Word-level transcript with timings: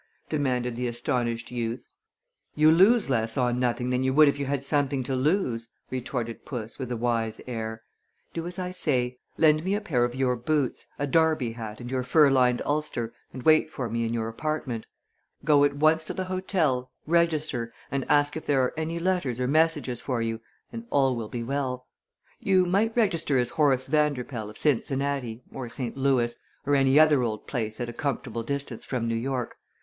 demanded 0.29 0.75
the 0.75 0.87
astonished 0.87 1.51
youth. 1.51 1.85
"You 2.55 2.71
lose 2.71 3.07
less 3.07 3.37
on 3.37 3.59
nothing 3.59 3.91
than 3.91 4.03
you 4.03 4.15
would 4.15 4.27
if 4.27 4.39
you 4.39 4.47
had 4.47 4.65
something 4.65 5.03
to 5.03 5.15
lose," 5.15 5.69
retorted 5.91 6.43
puss, 6.43 6.79
with 6.79 6.91
a 6.91 6.97
wise 6.97 7.39
air. 7.45 7.83
"Do 8.33 8.47
as 8.47 8.57
I 8.57 8.71
say. 8.71 9.19
Lend 9.37 9.63
me 9.63 9.75
a 9.75 9.79
pair 9.79 10.03
of 10.03 10.15
your 10.15 10.35
boots, 10.35 10.87
a 10.97 11.05
derby 11.05 11.51
hat, 11.51 11.79
and 11.79 11.91
your 11.91 12.01
fur 12.01 12.31
lined 12.31 12.63
ulster, 12.65 13.13
and 13.31 13.43
wait 13.43 13.69
for 13.71 13.89
me 13.91 14.03
in 14.03 14.11
your 14.11 14.27
apartment. 14.27 14.87
Go 15.45 15.63
at 15.63 15.75
once 15.75 16.03
to 16.05 16.15
the 16.15 16.25
hotel, 16.25 16.89
register, 17.05 17.71
and 17.91 18.03
ask 18.09 18.35
if 18.35 18.47
there 18.47 18.63
are 18.63 18.73
any 18.75 18.97
letters 18.97 19.39
or 19.39 19.47
messages 19.47 20.01
for 20.01 20.19
you, 20.19 20.41
and 20.73 20.83
all 20.89 21.15
will 21.15 21.29
be 21.29 21.43
well. 21.43 21.85
You 22.39 22.65
might 22.65 22.97
register 22.97 23.37
as 23.37 23.51
Horace 23.51 23.85
Vanderpoel, 23.85 24.49
of 24.49 24.57
Cincinnati, 24.57 25.43
or 25.53 25.69
St. 25.69 25.95
Louis, 25.95 26.39
or 26.65 26.75
any 26.75 26.99
other 26.99 27.21
old 27.21 27.45
place 27.45 27.79
at 27.79 27.87
a 27.87 27.93
comfortable 27.93 28.41
distance 28.41 28.83
from 28.83 29.07
New 29.07 29.13
York. 29.13 29.57